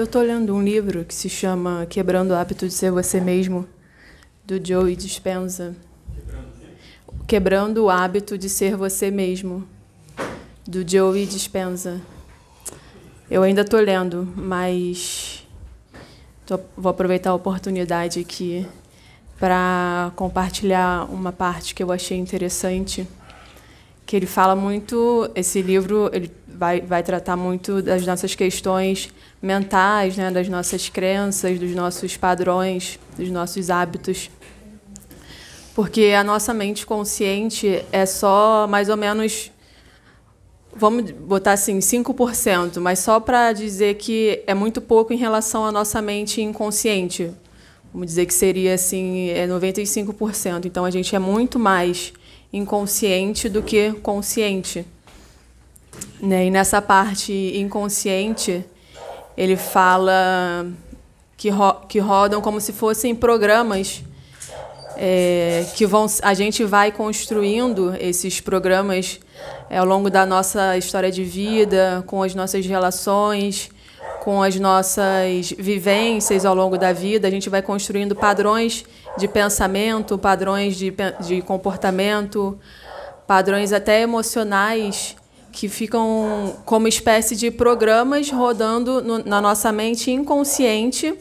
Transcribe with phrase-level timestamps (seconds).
[0.00, 3.68] Eu estou lendo um livro que se chama Quebrando o Hábito de Ser Você Mesmo,
[4.46, 5.76] do Joey Dispenza.
[7.28, 9.68] Quebrando o Hábito de Ser Você Mesmo,
[10.66, 12.00] do Joey Dispenza.
[13.30, 15.46] Eu ainda estou lendo, mas
[16.46, 18.66] tô, vou aproveitar a oportunidade aqui
[19.38, 23.06] para compartilhar uma parte que eu achei interessante,
[24.10, 29.08] que ele fala muito, esse livro ele vai, vai tratar muito das nossas questões
[29.40, 34.28] mentais, né, das nossas crenças, dos nossos padrões, dos nossos hábitos.
[35.76, 39.52] Porque a nossa mente consciente é só mais ou menos
[40.74, 45.70] vamos botar assim, 5%, mas só para dizer que é muito pouco em relação à
[45.70, 47.30] nossa mente inconsciente.
[47.92, 50.64] Vamos dizer que seria assim, é 95%.
[50.64, 52.12] Então a gente é muito mais
[52.52, 54.86] inconsciente do que consciente.
[56.20, 56.46] Né?
[56.46, 58.64] E nessa parte inconsciente,
[59.36, 60.66] ele fala
[61.36, 64.02] que, ro que rodam como se fossem programas
[64.96, 69.18] é, que vão, a gente vai construindo esses programas
[69.70, 73.70] é, ao longo da nossa história de vida, com as nossas relações,
[74.20, 78.84] com as nossas vivências ao longo da vida, a gente vai construindo padrões
[79.16, 82.58] de pensamento, padrões de, de comportamento,
[83.26, 85.16] padrões até emocionais
[85.52, 91.14] que ficam como espécie de programas rodando no, na nossa mente inconsciente,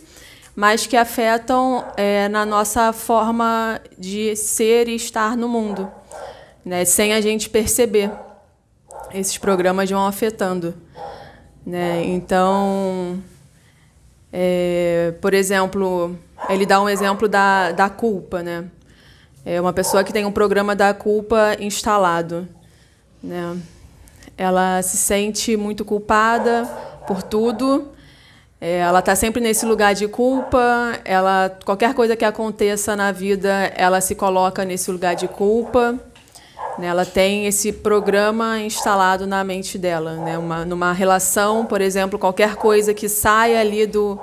[0.55, 5.89] mas que afetam é, na nossa forma de ser e estar no mundo,
[6.63, 8.11] né, sem a gente perceber.
[9.13, 10.75] Esses programas vão afetando.
[11.65, 12.03] Né?
[12.05, 13.21] Então,
[14.31, 16.15] é, por exemplo,
[16.47, 18.41] ele dá um exemplo da, da culpa.
[18.43, 18.65] Né?
[19.45, 22.47] É uma pessoa que tem um programa da culpa instalado.
[23.21, 23.57] Né?
[24.37, 26.65] Ela se sente muito culpada
[27.07, 27.89] por tudo.
[28.61, 30.93] É, ela está sempre nesse lugar de culpa.
[31.03, 35.97] Ela, qualquer coisa que aconteça na vida, ela se coloca nesse lugar de culpa.
[36.79, 36.87] Né?
[36.87, 40.15] Ela tem esse programa instalado na mente dela.
[40.15, 40.37] Né?
[40.37, 44.17] Uma, numa relação, por exemplo, qualquer coisa que saia ali do,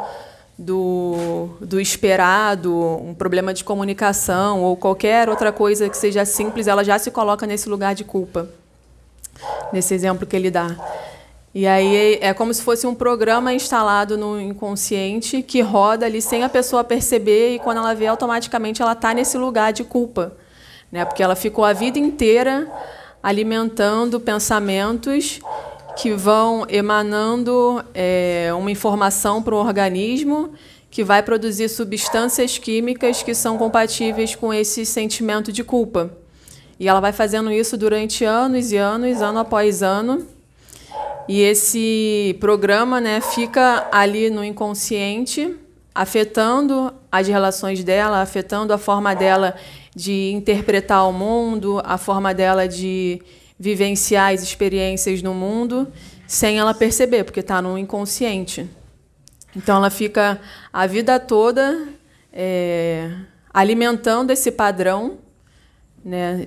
[0.58, 6.82] do, do esperado, um problema de comunicação ou qualquer outra coisa que seja simples, ela
[6.82, 8.48] já se coloca nesse lugar de culpa,
[9.70, 10.74] nesse exemplo que ele dá.
[11.54, 16.42] E aí é como se fosse um programa instalado no inconsciente que roda ali sem
[16.42, 20.36] a pessoa perceber e quando ela vê automaticamente ela está nesse lugar de culpa
[20.96, 21.04] né?
[21.04, 22.66] porque ela ficou a vida inteira
[23.22, 25.40] alimentando pensamentos
[25.96, 30.52] que vão emanando é, uma informação para o organismo
[30.90, 36.10] que vai produzir substâncias químicas que são compatíveis com esse sentimento de culpa.
[36.80, 40.26] E ela vai fazendo isso durante anos e anos, ano após ano.
[41.28, 45.54] E esse programa né, fica ali no inconsciente,
[45.94, 49.54] afetando as relações dela, afetando a forma dela
[49.96, 53.22] de interpretar o mundo, a forma dela de
[53.58, 55.90] vivenciar as experiências no mundo,
[56.26, 58.68] sem ela perceber, porque está no inconsciente.
[59.56, 60.38] Então ela fica
[60.70, 61.88] a vida toda
[62.30, 63.10] é,
[63.54, 65.16] alimentando esse padrão,
[66.04, 66.46] né,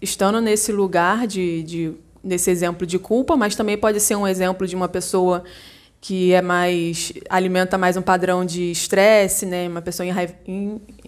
[0.00, 4.66] estando nesse lugar de, de, nesse exemplo de culpa, mas também pode ser um exemplo
[4.66, 5.44] de uma pessoa
[6.02, 10.04] que é mais alimenta mais um padrão de estresse, né, uma pessoa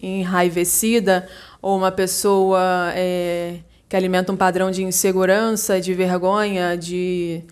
[0.00, 1.28] enraivecida
[1.60, 3.56] ou uma pessoa é,
[3.88, 7.42] que alimenta um padrão de insegurança, de vergonha, de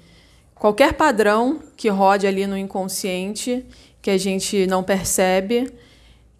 [0.54, 3.66] qualquer padrão que rode ali no inconsciente
[4.00, 5.68] que a gente não percebe,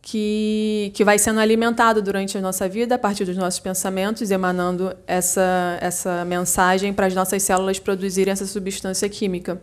[0.01, 4.95] que, que vai sendo alimentado durante a nossa vida a partir dos nossos pensamentos, emanando
[5.05, 9.61] essa, essa mensagem para as nossas células produzirem essa substância química.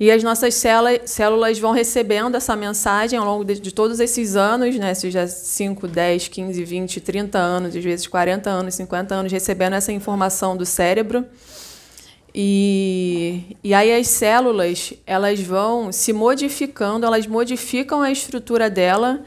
[0.00, 4.94] E as nossas células vão recebendo essa mensagem ao longo de, todos esses anos, né?
[4.94, 9.92] seja 5, 10, 15, 20, 30 anos, às vezes 40 anos, 50 anos, recebendo essa
[9.92, 11.24] informação do cérebro.
[12.34, 19.22] E, e aí as células elas vão se modificando, elas modificam a estrutura dela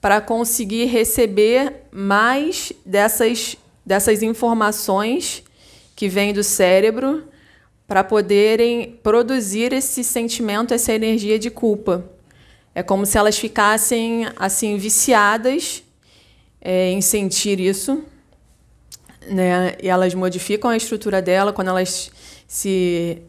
[0.00, 3.56] para conseguir receber mais dessas,
[3.86, 5.44] dessas informações
[5.94, 7.22] que vêm do cérebro
[7.92, 12.02] para poderem produzir esse sentimento, essa energia de culpa.
[12.74, 15.82] É como se elas ficassem assim viciadas
[16.58, 18.02] é, em sentir isso,
[19.28, 19.76] né?
[19.82, 22.10] E elas modificam a estrutura dela quando elas
[22.48, 23.20] se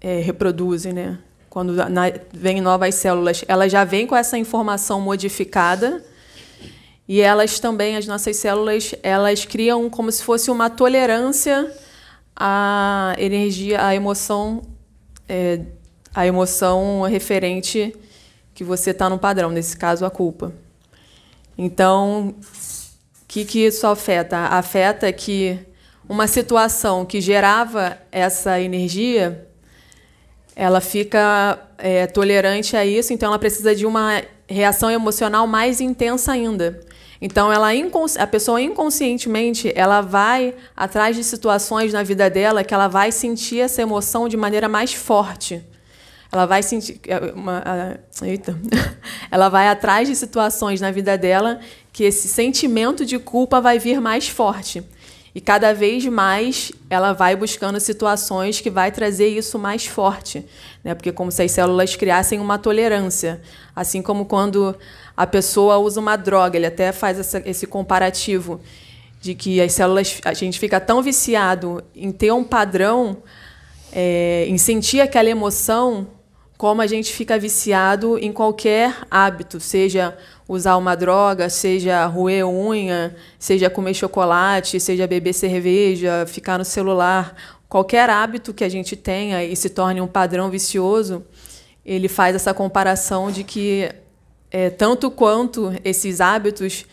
[0.00, 1.20] é, reproduzem, né?
[1.48, 6.04] Quando na, vêm novas células, elas já vêm com essa informação modificada
[7.06, 11.72] e elas também, as nossas células, elas criam como se fosse uma tolerância
[12.36, 14.62] a energia, a emoção,
[15.28, 15.60] é,
[16.14, 17.96] a emoção referente
[18.54, 20.52] que você está no padrão, nesse caso, a culpa.
[21.56, 24.36] Então, o que, que isso afeta?
[24.38, 25.58] Afeta que
[26.08, 29.48] uma situação que gerava essa energia,
[30.54, 36.32] ela fica é, tolerante a isso, então ela precisa de uma reação emocional mais intensa
[36.32, 36.80] ainda.
[37.20, 37.68] Então, ela
[38.18, 43.60] a pessoa inconscientemente ela vai atrás de situações na vida dela que ela vai sentir
[43.60, 45.64] essa emoção de maneira mais forte.
[46.30, 48.58] Ela vai sentir é, uma, eita,
[49.30, 51.60] ela vai atrás de situações na vida dela
[51.92, 54.82] que esse sentimento de culpa vai vir mais forte.
[55.34, 60.44] E cada vez mais ela vai buscando situações que vai trazer isso mais forte,
[60.86, 60.94] né?
[60.94, 63.42] Porque como se as células criassem uma tolerância,
[63.74, 64.72] assim como quando
[65.16, 68.60] a pessoa usa uma droga, ele até faz essa, esse comparativo
[69.20, 73.16] de que as células a gente fica tão viciado em ter um padrão,
[73.92, 76.06] é, em sentir aquela emoção,
[76.56, 80.16] como a gente fica viciado em qualquer hábito, seja
[80.48, 87.34] usar uma droga, seja roer unha, seja comer chocolate, seja beber cerveja, ficar no celular,
[87.68, 91.24] qualquer hábito que a gente tenha e se torne um padrão vicioso,
[91.84, 93.90] ele faz essa comparação de que
[94.50, 96.84] é, tanto quanto esses hábitos,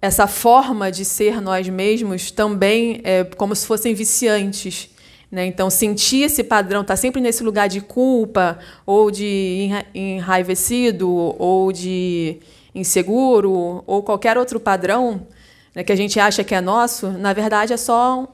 [0.00, 4.90] essa forma de ser nós mesmos também é como se fossem viciantes.
[5.30, 5.46] Né?
[5.46, 11.72] Então, sentir esse padrão, estar tá sempre nesse lugar de culpa, ou de enraivecido, ou
[11.72, 12.40] de
[12.74, 15.26] inseguro ou qualquer outro padrão
[15.74, 18.26] né, que a gente acha que é nosso, na verdade é só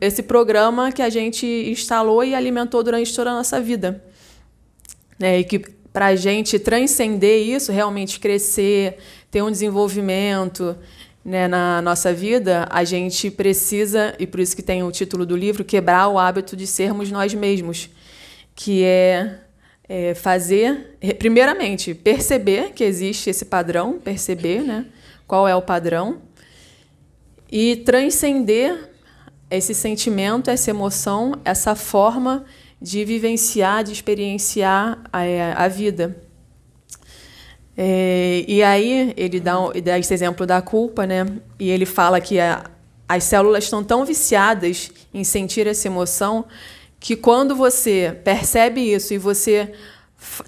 [0.00, 4.02] esse programa que a gente instalou e alimentou durante toda a nossa vida.
[5.18, 5.58] Né, e que
[5.92, 8.98] para a gente transcender isso, realmente crescer,
[9.30, 10.76] ter um desenvolvimento
[11.24, 15.36] né, na nossa vida, a gente precisa, e por isso que tem o título do
[15.36, 17.90] livro, quebrar o hábito de sermos nós mesmos,
[18.54, 19.40] que é
[19.90, 24.86] é, fazer, primeiramente, perceber que existe esse padrão, perceber né,
[25.26, 26.22] qual é o padrão,
[27.50, 28.89] e transcender
[29.50, 32.44] esse sentimento, essa emoção, essa forma
[32.80, 36.16] de vivenciar, de experienciar a, a vida.
[37.76, 41.26] É, e aí ele dá, dá esse exemplo da culpa, né?
[41.58, 42.64] E ele fala que a,
[43.08, 46.44] as células estão tão viciadas em sentir essa emoção
[47.00, 49.72] que quando você percebe isso e você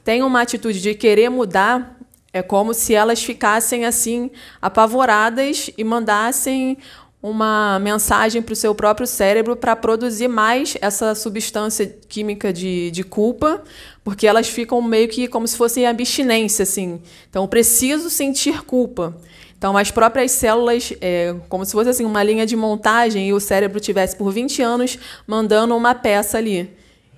[0.04, 1.98] tem uma atitude de querer mudar,
[2.32, 6.78] é como se elas ficassem assim apavoradas e mandassem
[7.22, 13.04] uma mensagem para o seu próprio cérebro para produzir mais essa substância química de, de
[13.04, 13.62] culpa,
[14.02, 17.00] porque elas ficam meio que como se fossem abstinência, assim.
[17.30, 19.16] Então, preciso sentir culpa.
[19.56, 23.38] Então, as próprias células, é, como se fosse assim, uma linha de montagem e o
[23.38, 26.68] cérebro tivesse por 20 anos mandando uma peça ali,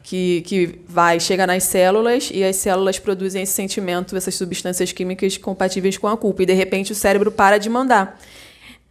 [0.02, 5.38] que, que vai, chega nas células e as células produzem esse sentimento, essas substâncias químicas
[5.38, 6.42] compatíveis com a culpa.
[6.42, 8.20] E, de repente, o cérebro para de mandar.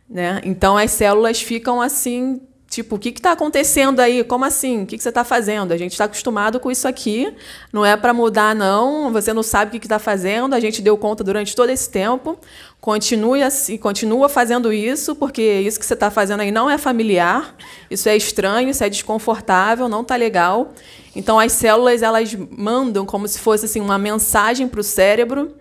[0.09, 0.41] Né?
[0.44, 2.41] Então, as células ficam assim
[2.73, 4.23] Tipo, o que está acontecendo aí?
[4.23, 4.81] Como assim?
[4.81, 5.74] O que, que você está fazendo?
[5.74, 7.31] A gente está acostumado com isso aqui,
[7.72, 9.13] não é para mudar, não.
[9.13, 12.36] Você não sabe o que está fazendo, a gente deu conta durante todo esse tempo.
[12.81, 17.55] Continue assim, continua fazendo isso, porque isso que você está fazendo aí não é familiar,
[17.91, 20.74] isso é estranho, isso é desconfortável, não está legal.
[21.15, 25.53] Então, as células elas mandam como se fosse assim, uma mensagem para o cérebro.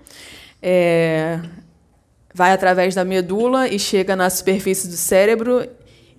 [0.63, 1.41] É,
[2.35, 5.67] vai através da medula e chega na superfície do cérebro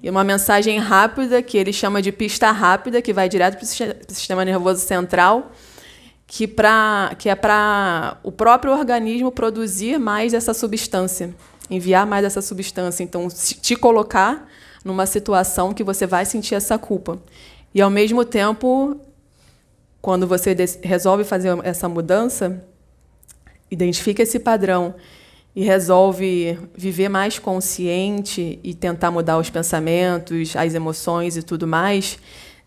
[0.04, 4.14] e uma mensagem rápida, que ele chama de pista rápida, que vai direto para o
[4.14, 5.54] sistema nervoso central,
[6.28, 11.34] que, pra, que é para o próprio organismo produzir mais essa substância,
[11.70, 13.02] enviar mais essa substância.
[13.02, 14.46] Então, te colocar
[14.84, 17.18] numa situação que você vai sentir essa culpa.
[17.74, 19.00] E, ao mesmo tempo,
[20.02, 22.62] quando você resolve fazer essa mudança,
[23.72, 24.96] identifica esse padrão
[25.56, 32.18] e resolve viver mais consciente e tentar mudar os pensamentos, as emoções e tudo mais,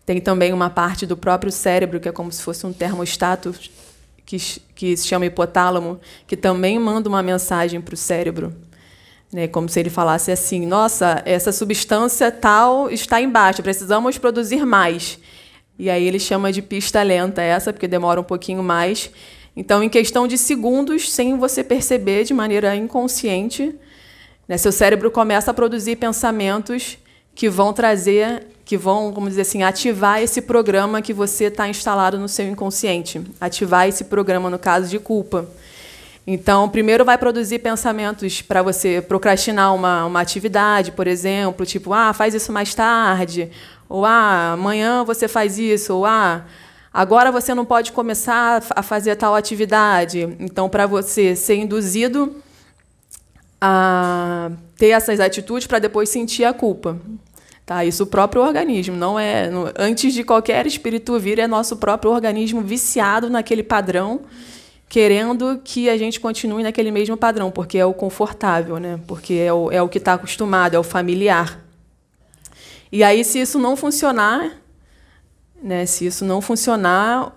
[0.05, 3.53] tem também uma parte do próprio cérebro, que é como se fosse um termostato,
[4.25, 4.37] que,
[4.73, 8.55] que se chama hipotálamo, que também manda uma mensagem para o cérebro.
[9.33, 15.19] Né, como se ele falasse assim: nossa, essa substância tal está embaixo, precisamos produzir mais.
[15.77, 19.11] E aí ele chama de pista lenta essa, porque demora um pouquinho mais.
[19.59, 23.73] Então, em questão de segundos, sem você perceber de maneira inconsciente,
[24.47, 26.99] né, seu cérebro começa a produzir pensamentos
[27.33, 32.19] que vão trazer, que vão, como dizer assim, ativar esse programa que você está instalado
[32.19, 35.49] no seu inconsciente, ativar esse programa no caso de culpa.
[36.27, 42.13] Então, primeiro vai produzir pensamentos para você procrastinar uma, uma atividade, por exemplo, tipo, ah,
[42.13, 43.49] faz isso mais tarde,
[43.89, 46.45] ou ah, amanhã você faz isso, ou ah,
[46.97, 50.35] agora você não pode começar a fazer tal atividade.
[50.39, 52.35] Então, para você ser induzido
[53.61, 56.97] a ter essas atitudes para depois sentir a culpa.
[57.63, 59.47] Tá, isso o próprio organismo, não é.
[59.77, 64.21] Antes de qualquer espírito vir, é nosso próprio organismo viciado naquele padrão,
[64.89, 68.99] querendo que a gente continue naquele mesmo padrão, porque é o confortável, né?
[69.05, 71.63] porque é o, é o que está acostumado, é o familiar.
[72.91, 74.57] E aí, se isso não funcionar,
[75.61, 77.33] né, se isso não funcionar,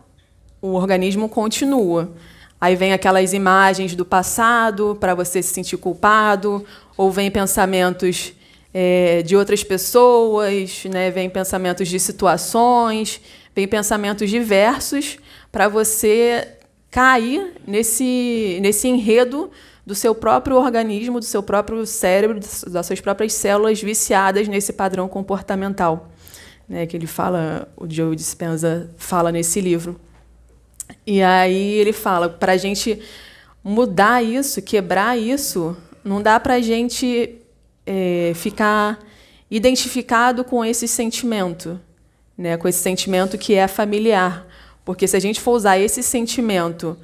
[0.60, 2.12] o organismo continua.
[2.60, 6.64] Aí vem aquelas imagens do passado para você se sentir culpado,
[6.96, 8.34] ou vem pensamentos
[8.74, 11.10] é, de outras pessoas, né?
[11.10, 13.20] vem pensamentos de situações,
[13.54, 15.18] vem pensamentos diversos
[15.50, 16.48] para você
[16.90, 19.50] cair nesse, nesse enredo
[19.86, 25.08] do seu próprio organismo, do seu próprio cérebro, das suas próprias células viciadas nesse padrão
[25.08, 26.10] comportamental,
[26.70, 30.00] né, que ele fala, o Joe Dispenza fala nesse livro.
[31.04, 33.02] E aí ele fala, para a gente
[33.62, 37.38] mudar isso, quebrar isso, não dá para a gente
[37.84, 39.00] é, ficar
[39.50, 41.78] identificado com esse sentimento,
[42.38, 44.46] né, com esse sentimento que é familiar.
[44.84, 46.96] Porque se a gente for usar esse sentimento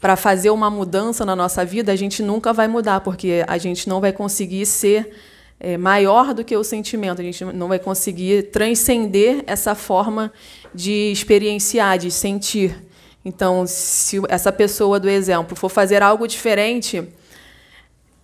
[0.00, 3.88] para fazer uma mudança na nossa vida, a gente nunca vai mudar, porque a gente
[3.88, 5.12] não vai conseguir ser
[5.60, 10.32] é, maior do que o sentimento, a gente não vai conseguir transcender essa forma
[10.74, 12.74] de experienciar, de sentir.
[13.22, 17.06] Então, se essa pessoa do exemplo for fazer algo diferente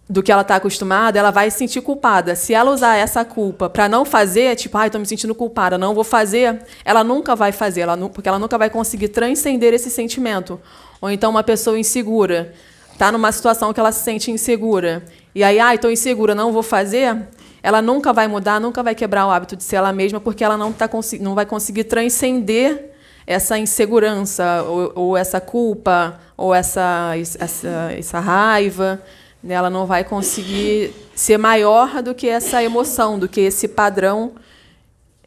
[0.09, 2.35] do que ela está acostumada, ela vai se sentir culpada.
[2.35, 5.77] Se ela usar essa culpa para não fazer, tipo, ai, ah, estou me sentindo culpada,
[5.77, 9.91] não vou fazer, ela nunca vai fazer, ela, porque ela nunca vai conseguir transcender esse
[9.91, 10.59] sentimento.
[11.01, 12.55] Ou então uma pessoa insegura
[12.97, 15.05] está numa situação que ela se sente insegura.
[15.35, 17.29] E aí, ah, estou insegura, não vou fazer.
[17.63, 20.57] Ela nunca vai mudar, nunca vai quebrar o hábito de ser ela mesma, porque ela
[20.57, 20.89] não, tá,
[21.21, 22.93] não vai conseguir transcender
[23.27, 29.03] essa insegurança, ou, ou essa culpa, ou essa, essa, essa raiva.
[29.43, 29.55] Né?
[29.55, 34.33] Ela não vai conseguir ser maior do que essa emoção, do que esse padrão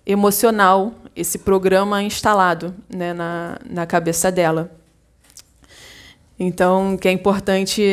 [0.07, 4.78] emocional, esse programa instalado né, na, na cabeça dela.
[6.39, 7.83] Então, que é importante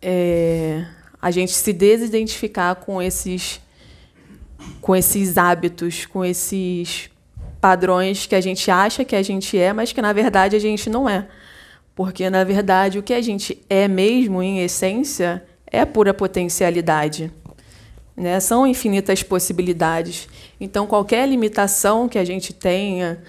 [0.00, 0.86] é,
[1.20, 3.60] a gente se desidentificar com esses,
[4.80, 7.10] com esses hábitos, com esses
[7.60, 10.88] padrões que a gente acha que a gente é, mas que na verdade a gente
[10.88, 11.26] não é.
[11.94, 17.32] Porque na verdade o que a gente é mesmo em essência é pura potencialidade.
[18.16, 18.38] Né?
[18.40, 20.28] São infinitas possibilidades.
[20.60, 23.22] Então qualquer limitação que a gente tenha,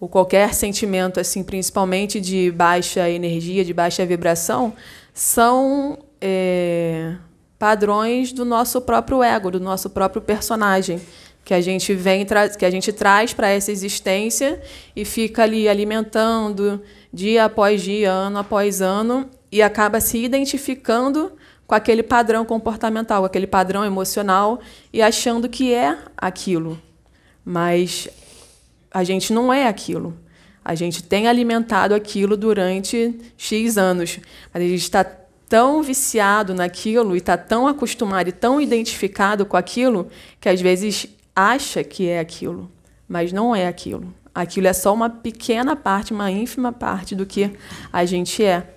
[0.00, 4.72] ou qualquer sentimento assim, principalmente de baixa energia, de baixa vibração,
[5.12, 7.14] são é,
[7.58, 11.00] padrões do nosso próprio ego, do nosso próprio personagem
[11.44, 12.26] que a gente vem
[12.58, 14.60] que a gente traz para essa existência
[14.96, 16.82] e fica ali alimentando
[17.12, 21.32] dia após dia, ano após ano e acaba se identificando
[21.66, 24.60] com aquele padrão comportamental, com aquele padrão emocional
[24.92, 26.80] e achando que é aquilo.
[27.44, 28.08] Mas
[28.94, 30.16] a gente não é aquilo.
[30.64, 34.20] A gente tem alimentado aquilo durante X anos,
[34.52, 39.56] mas a gente está tão viciado naquilo e está tão acostumado e tão identificado com
[39.56, 40.08] aquilo
[40.40, 42.70] que às vezes acha que é aquilo,
[43.08, 44.14] mas não é aquilo.
[44.32, 47.50] Aquilo é só uma pequena parte, uma ínfima parte do que
[47.92, 48.74] a gente é.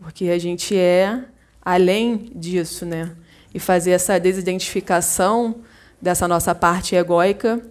[0.00, 1.24] Porque a gente é
[1.62, 3.12] além disso, né?
[3.54, 5.56] E fazer essa desidentificação
[6.00, 7.62] dessa nossa parte egóica,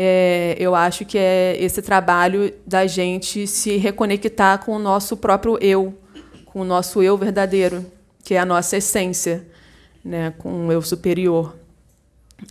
[0.00, 5.58] é, eu acho que é esse trabalho da gente se reconectar com o nosso próprio
[5.60, 5.92] eu,
[6.44, 7.84] com o nosso eu verdadeiro,
[8.22, 9.44] que é a nossa essência,
[10.04, 10.32] né?
[10.38, 11.56] com o eu superior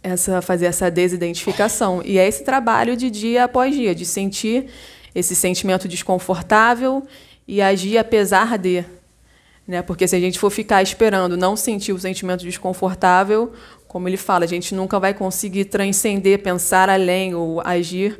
[0.03, 2.01] essa fazer essa desidentificação.
[2.03, 4.65] E é esse trabalho de dia após dia, de sentir
[5.15, 7.07] esse sentimento desconfortável
[7.47, 8.83] e agir apesar de.
[9.65, 9.81] Né?
[9.81, 13.53] Porque se a gente for ficar esperando não sentir o sentimento desconfortável,
[13.87, 18.19] como ele fala, a gente nunca vai conseguir transcender, pensar além ou agir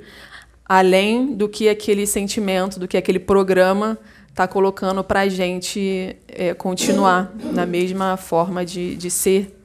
[0.66, 3.98] além do que aquele sentimento, do que aquele programa
[4.30, 9.58] está colocando para a gente é, continuar na mesma forma de, de ser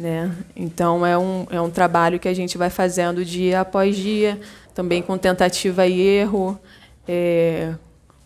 [0.00, 0.34] né?
[0.56, 4.40] Então, é um, é um trabalho que a gente vai fazendo dia após dia,
[4.74, 6.58] também com tentativa e erro,
[7.06, 7.74] é,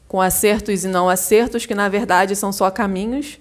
[0.07, 3.41] com acertos e não acertos, que na verdade são só caminhos,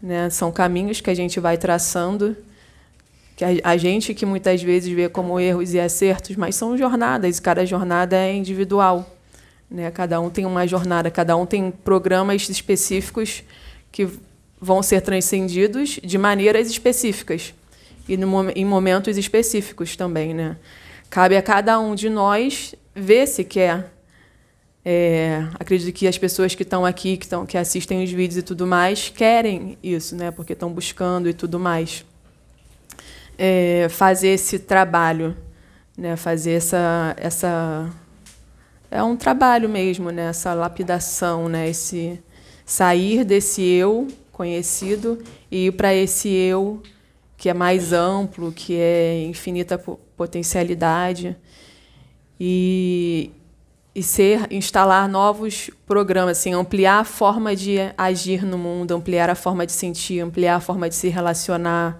[0.00, 0.30] né?
[0.30, 2.36] são caminhos que a gente vai traçando,
[3.36, 7.38] que a, a gente que muitas vezes vê como erros e acertos, mas são jornadas,
[7.38, 9.08] e cada jornada é individual.
[9.70, 9.90] Né?
[9.90, 13.44] Cada um tem uma jornada, cada um tem programas específicos
[13.92, 14.08] que
[14.58, 17.52] vão ser transcendidos de maneiras específicas
[18.08, 20.32] e no, em momentos específicos também.
[20.32, 20.56] Né?
[21.10, 23.92] Cabe a cada um de nós ver se quer
[24.88, 28.42] É, acredito que as pessoas que estão aqui, que, tão, que assistem os vídeos e
[28.42, 30.30] tudo mais, querem isso, né?
[30.30, 32.04] Porque estão buscando e tudo mais.
[33.38, 35.36] É, fazer esse trabalho,
[35.96, 36.16] né?
[36.16, 37.90] Fazer essa, essa
[38.90, 40.30] é um trabalho mesmo, né?
[40.30, 41.68] Essa lapidação, né?
[41.68, 42.22] Esse
[42.64, 46.82] sair desse eu conhecido e ir para esse eu
[47.36, 49.78] que é mais amplo, que é infinita
[50.16, 51.36] potencialidade
[52.40, 53.30] e,
[53.94, 59.34] e ser instalar novos programas, assim, ampliar a forma de agir no mundo, ampliar a
[59.34, 61.98] forma de sentir, ampliar a forma de se relacionar,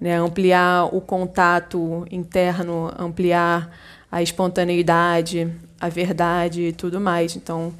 [0.00, 3.70] né, ampliar o contato interno, ampliar
[4.10, 7.36] a espontaneidade, a verdade e tudo mais.
[7.36, 7.74] Então,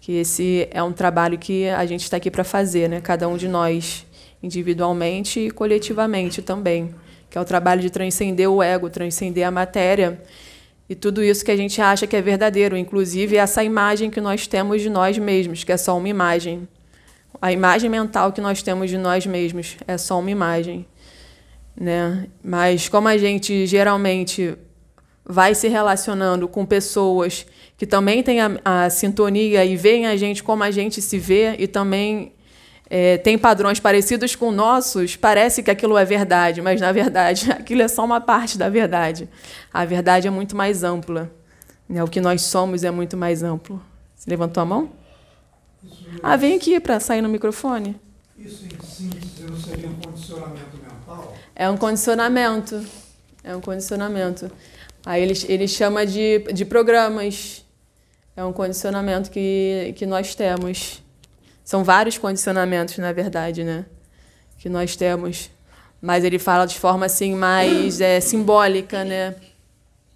[0.00, 3.00] que esse é um trabalho que a gente está aqui para fazer, né?
[3.00, 4.06] Cada um de nós
[4.42, 6.94] individualmente e coletivamente também,
[7.28, 10.20] que é o trabalho de transcender o ego, transcender a matéria
[10.90, 14.48] e tudo isso que a gente acha que é verdadeiro, inclusive essa imagem que nós
[14.48, 16.66] temos de nós mesmos, que é só uma imagem.
[17.40, 20.84] A imagem mental que nós temos de nós mesmos é só uma imagem,
[21.80, 22.26] né?
[22.44, 24.54] Mas como a gente geralmente
[25.24, 27.46] vai se relacionando com pessoas
[27.78, 31.56] que também têm a, a sintonia e veem a gente como a gente se vê
[31.58, 32.34] e também
[32.90, 37.80] é, tem padrões parecidos com nossos, parece que aquilo é verdade, mas na verdade aquilo
[37.80, 39.26] é só uma parte da verdade.
[39.72, 41.30] A verdade é muito mais ampla.
[41.88, 42.04] Né?
[42.04, 43.80] O que nós somos é muito mais amplo.
[44.14, 44.90] Você levantou a mão?
[46.22, 47.98] Ah, vem aqui para sair no microfone.
[48.40, 51.36] Isso em síntese não seria um condicionamento mental?
[51.54, 52.86] É um condicionamento.
[53.44, 54.50] É um condicionamento.
[55.04, 57.64] Aí ele, ele chama de, de programas.
[58.34, 61.02] É um condicionamento que, que nós temos.
[61.62, 63.84] São vários condicionamentos, na verdade, né?
[64.58, 65.50] Que nós temos.
[66.00, 69.36] Mas ele fala de forma assim mais é, simbólica, né?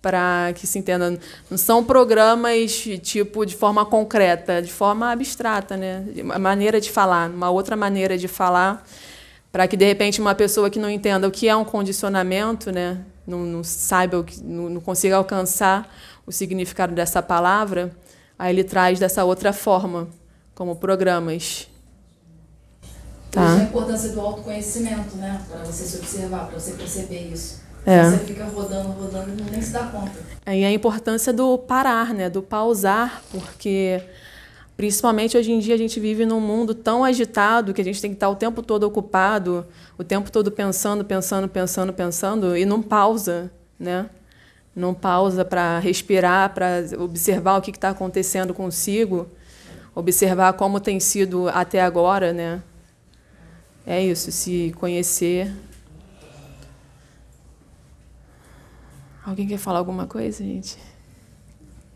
[0.04, 1.18] Para que se entenda.
[1.50, 6.04] Não são programas tipo de forma concreta, de forma abstrata, né?
[6.20, 8.86] Uma maneira de falar, uma outra maneira de falar,
[9.50, 12.98] para que de repente uma pessoa que não entenda o que é um condicionamento, né?
[13.26, 15.90] Não, não saiba, não, não consiga alcançar
[16.26, 17.90] o significado dessa palavra,
[18.38, 20.06] aí ele traz dessa outra forma
[20.54, 21.66] como programas.
[23.30, 23.46] Tá.
[23.46, 25.42] Isso é a importância do autoconhecimento, né?
[25.48, 27.64] Para você se observar, para você perceber isso.
[27.86, 28.10] É.
[28.10, 30.12] Você fica rodando, rodando e nem se dá conta.
[30.46, 32.30] Aí a importância do parar, né?
[32.30, 34.02] Do pausar, porque
[34.76, 38.10] principalmente hoje em dia a gente vive num mundo tão agitado que a gente tem
[38.10, 39.66] que estar o tempo todo ocupado,
[39.96, 44.08] o tempo todo pensando, pensando, pensando, pensando e não pausa, né?
[44.74, 49.28] Não pausa para respirar, para observar o que está acontecendo consigo
[49.94, 52.62] observar como tem sido até agora, né?
[53.86, 55.52] É isso, se conhecer.
[59.24, 60.76] Alguém quer falar alguma coisa, gente?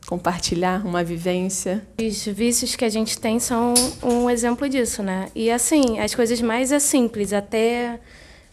[0.06, 1.86] Compartilhar uma vivência?
[2.00, 5.28] Os vícios que a gente tem são um exemplo disso, né?
[5.34, 8.00] E assim, as coisas mais é simples, até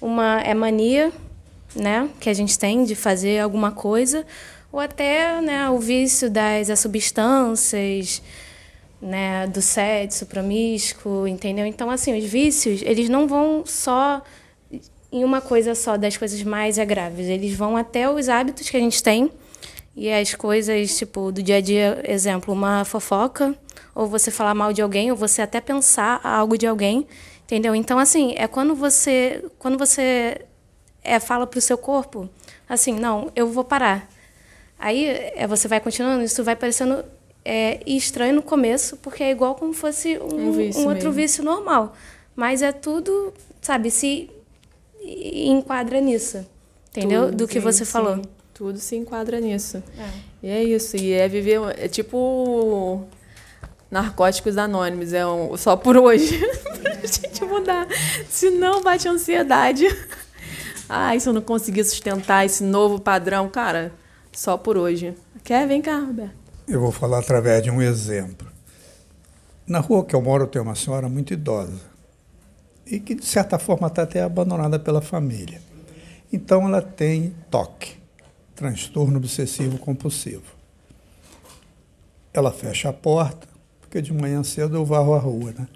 [0.01, 1.13] uma é mania,
[1.73, 4.25] né, que a gente tem de fazer alguma coisa,
[4.71, 8.21] ou até, né, o vício das substâncias,
[9.01, 11.65] né, do sexo promíscuo, entendeu?
[11.65, 14.21] Então, assim, os vícios, eles não vão só
[15.15, 18.80] em uma coisa só das coisas mais graves, eles vão até os hábitos que a
[18.82, 19.32] gente tem
[19.95, 23.56] e as coisas, tipo, do dia a dia, exemplo, uma fofoca,
[23.95, 27.08] ou você falar mal de alguém, ou você até pensar algo de alguém,
[27.45, 27.73] entendeu?
[27.73, 30.41] Então, assim, é quando você, quando você
[31.01, 32.30] é, fala para o seu corpo,
[32.67, 34.10] assim, não, eu vou parar.
[34.78, 37.06] Aí é, você vai continuando, isso vai parecendo
[37.45, 41.41] é, estranho no começo, porque é igual como fosse um, um, vício um outro vício
[41.41, 41.95] normal.
[42.36, 44.30] Mas é tudo, sabe, se
[45.05, 46.45] enquadra nisso.
[46.89, 47.25] Entendeu?
[47.25, 48.15] Tudo, Do que sim, você falou.
[48.15, 48.23] Sim.
[48.53, 49.83] Tudo se enquadra nisso.
[49.97, 50.09] É.
[50.43, 50.95] E é isso.
[50.95, 51.59] E é viver.
[51.77, 53.05] É tipo.
[53.91, 56.39] Narcóticos Anônimos, é um, só por hoje.
[56.81, 57.87] pra gente mudar.
[58.27, 59.85] Senão bate ansiedade.
[60.89, 63.93] Ai, se eu não conseguir sustentar esse novo padrão, cara,
[64.31, 65.15] só por hoje.
[65.43, 65.67] Quer?
[65.67, 66.33] Vem cá, Roberto.
[66.67, 68.47] Eu vou falar através de um exemplo.
[69.67, 71.94] Na rua que eu moro tem uma senhora muito idosa
[72.85, 75.61] e que, de certa forma, está até abandonada pela família.
[76.31, 77.97] Então, ela tem toque,
[78.55, 80.53] transtorno obsessivo compulsivo.
[82.33, 83.47] Ela fecha a porta,
[83.79, 85.67] porque de manhã cedo eu varro a rua, né?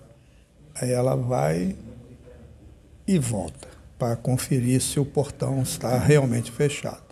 [0.76, 1.76] Aí ela vai
[3.08, 3.68] e volta
[3.98, 7.04] para conferir se o portão está realmente fechado.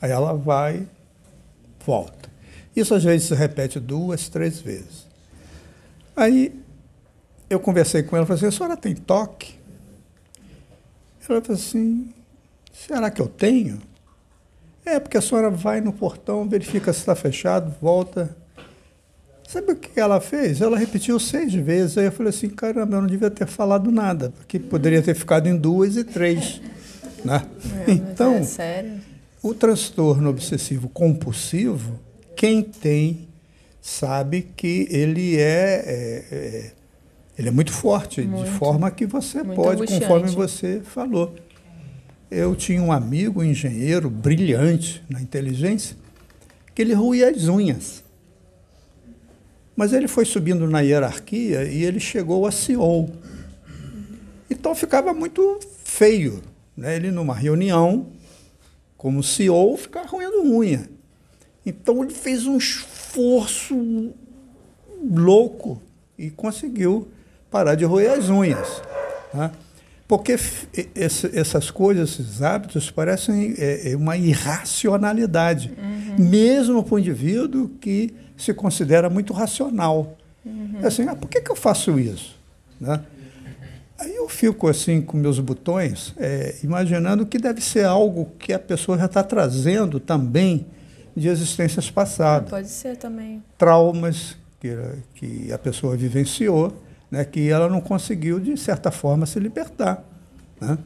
[0.00, 0.86] Aí ela vai,
[1.84, 2.28] volta.
[2.74, 5.06] Isso às vezes se repete duas, três vezes.
[6.14, 6.65] Aí
[7.48, 9.54] eu conversei com ela falei assim, a senhora tem toque?
[11.28, 12.12] Ela falou assim,
[12.72, 13.80] será que eu tenho?
[14.84, 18.36] É, porque a senhora vai no portão, verifica se está fechado, volta.
[19.48, 20.60] Sabe o que ela fez?
[20.60, 21.98] Ela repetiu seis vezes.
[21.98, 25.48] Aí eu falei assim, caramba, eu não devia ter falado nada, porque poderia ter ficado
[25.48, 26.60] em duas e três.
[27.24, 27.44] Né?
[27.86, 29.00] É, então, é sério?
[29.42, 31.98] o transtorno obsessivo compulsivo,
[32.36, 33.28] quem tem
[33.80, 36.72] sabe que ele é, é, é
[37.38, 41.34] ele é muito forte, muito, de forma que você pode, conforme você falou.
[42.30, 45.96] Eu tinha um amigo, um engenheiro brilhante na inteligência,
[46.74, 48.02] que ele ruía as unhas.
[49.76, 53.10] Mas ele foi subindo na hierarquia e ele chegou a CEO.
[54.50, 56.42] Então ficava muito feio.
[56.74, 56.96] Né?
[56.96, 58.06] Ele, numa reunião,
[58.96, 60.88] como CEO, ficar roendo unha.
[61.64, 64.14] Então ele fez um esforço
[65.02, 65.82] louco
[66.18, 67.08] e conseguiu
[67.56, 68.82] parar de roer as unhas.
[69.32, 69.50] Tá?
[70.06, 70.32] Porque
[70.94, 76.28] esse, essas coisas, esses hábitos, parecem é, é uma irracionalidade, uhum.
[76.28, 80.16] mesmo para o indivíduo que se considera muito racional.
[80.44, 80.80] Uhum.
[80.84, 82.36] Assim, ah, por que, que eu faço isso?
[82.78, 83.00] Né?
[83.98, 88.58] Aí eu fico assim com meus botões, é, imaginando que deve ser algo que a
[88.58, 90.66] pessoa já está trazendo também
[91.16, 92.50] de existências passadas.
[92.50, 93.42] Pode ser também.
[93.56, 94.76] Traumas que,
[95.14, 96.85] que a pessoa vivenciou
[97.16, 100.04] né, que ela não conseguiu, de certa forma, se libertar.
[100.60, 100.76] Né?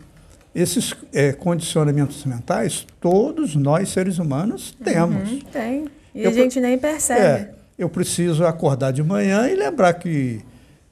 [0.55, 5.29] Esses é, condicionamentos mentais, todos nós, seres humanos, temos.
[5.29, 5.89] Uhum, tem.
[6.15, 7.21] E eu, a gente nem percebe.
[7.21, 10.41] É, eu preciso acordar de manhã e lembrar que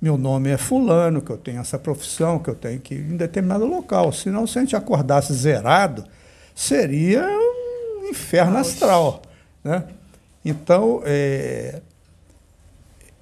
[0.01, 3.17] meu nome é fulano, que eu tenho essa profissão, que eu tenho que ir em
[3.17, 4.13] determinado local.
[4.13, 6.05] Senão, se a gente acordasse zerado,
[6.53, 8.71] seria um inferno Nossa.
[8.71, 9.23] astral.
[9.63, 9.85] Né?
[10.45, 11.81] Então, é,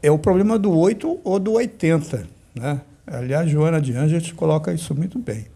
[0.06, 2.26] é o problema do 8 ou do 80.
[2.54, 2.80] Né?
[3.06, 5.46] Aliás, Joana de Angeles coloca isso muito bem.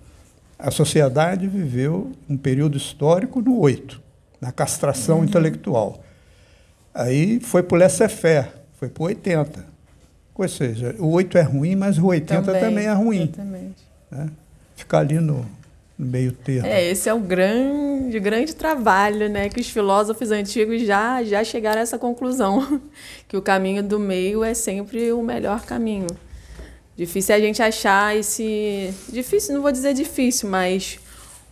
[0.58, 4.00] A sociedade viveu um período histórico no 8,
[4.40, 5.24] na castração uhum.
[5.24, 6.02] intelectual.
[6.92, 9.64] Aí foi para o laissez-faire, foi para o 80.
[10.34, 13.22] Ou seja, o 8 é ruim, mas o 80 também, também é ruim.
[13.22, 13.84] Exatamente.
[14.10, 14.28] Né?
[14.74, 15.46] Ficar ali no, no
[16.00, 16.66] meio termo.
[16.66, 21.80] É, esse é o grande, grande trabalho, né, que os filósofos antigos já já chegaram
[21.80, 22.80] a essa conclusão,
[23.28, 26.06] que o caminho do meio é sempre o melhor caminho.
[26.96, 30.98] Difícil é a gente achar esse, difícil, não vou dizer difícil, mas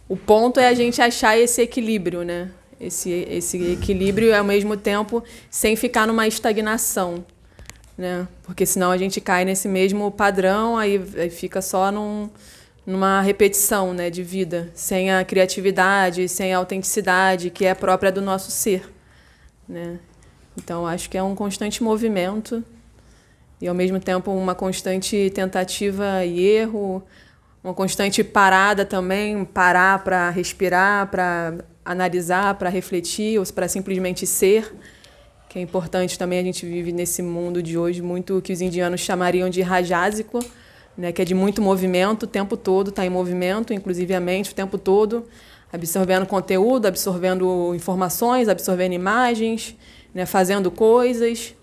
[0.09, 2.51] o ponto é a gente achar esse equilíbrio, né?
[2.81, 7.25] Esse esse equilíbrio ao mesmo tempo sem ficar numa estagnação,
[7.97, 8.27] né?
[8.45, 12.31] Porque senão a gente cai nesse mesmo padrão, aí, aí fica só num
[12.89, 18.23] numa repetição né, de vida, sem a criatividade, sem a autenticidade que é própria do
[18.23, 18.91] nosso ser.
[19.69, 19.99] Né?
[20.57, 22.65] Então, acho que é um constante movimento
[23.61, 27.03] e, ao mesmo tempo, uma constante tentativa e erro,
[27.63, 34.75] uma constante parada também parar para respirar, para analisar, para refletir ou para simplesmente ser.
[35.47, 39.03] Que é importante também, a gente vive nesse mundo de hoje muito que os indianos
[39.03, 40.41] chamariam de rajásico,
[40.99, 44.51] né, que é de muito movimento o tempo todo, está em movimento, inclusive a mente
[44.51, 45.25] o tempo todo,
[45.73, 49.77] absorvendo conteúdo, absorvendo informações, absorvendo imagens,
[50.13, 51.55] né, fazendo coisas.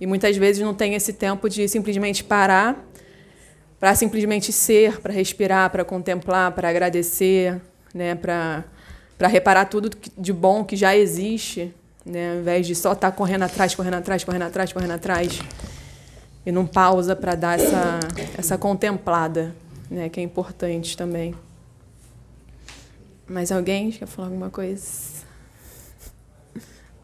[0.00, 2.82] E muitas vezes não tem esse tempo de simplesmente parar
[3.78, 7.60] para simplesmente ser, para respirar, para contemplar, para agradecer,
[7.94, 8.64] né, para
[9.18, 11.74] para reparar tudo de bom que já existe,
[12.06, 15.40] né, ao invés de só estar tá correndo atrás, correndo atrás, correndo atrás, correndo atrás
[16.48, 18.00] e não pausa para dar essa,
[18.38, 19.54] essa contemplada,
[19.90, 21.34] né, que é importante também.
[23.28, 24.86] Mais alguém quer falar alguma coisa?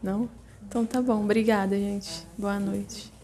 [0.01, 0.27] Não?
[0.67, 1.23] Então tá bom.
[1.23, 2.25] Obrigada, gente.
[2.35, 3.14] Boa noite.